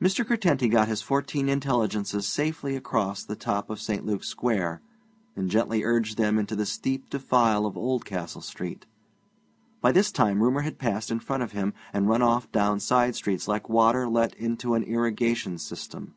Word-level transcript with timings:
Mr. 0.00 0.24
Curtenty 0.24 0.68
got 0.68 0.86
his 0.86 1.02
fourteen 1.02 1.48
intelligences 1.48 2.24
safely 2.24 2.76
across 2.76 3.24
the 3.24 3.34
top 3.34 3.68
of 3.68 3.80
St. 3.80 4.06
Luke's 4.06 4.28
Square, 4.28 4.80
and 5.34 5.50
gently 5.50 5.82
urged 5.82 6.16
them 6.16 6.38
into 6.38 6.54
the 6.54 6.64
steep 6.64 7.10
defile 7.10 7.66
of 7.66 7.76
Oldcastle 7.76 8.42
Street. 8.42 8.86
By 9.80 9.90
this 9.90 10.12
time 10.12 10.40
rumour 10.40 10.60
had 10.60 10.78
passed 10.78 11.10
in 11.10 11.18
front 11.18 11.42
of 11.42 11.50
him 11.50 11.74
and 11.92 12.08
run 12.08 12.22
off 12.22 12.52
down 12.52 12.78
side 12.78 13.16
streets 13.16 13.48
like 13.48 13.68
water 13.68 14.08
let 14.08 14.34
into 14.36 14.74
an 14.74 14.84
irrigation 14.84 15.58
system. 15.58 16.14